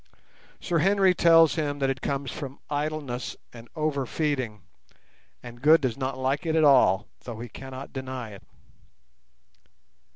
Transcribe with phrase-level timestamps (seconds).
[0.59, 4.63] Sir Henry tells him that it comes from idleness and over feeding,
[5.43, 8.43] and Good does not like it at all, though he cannot deny it.